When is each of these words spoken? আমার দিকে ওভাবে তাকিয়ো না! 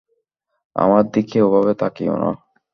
আমার 0.75 1.03
দিকে 1.13 1.37
ওভাবে 1.41 1.73
তাকিয়ো 1.81 2.15
না! 2.15 2.29